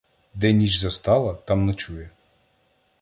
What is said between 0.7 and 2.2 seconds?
застала, там ночує.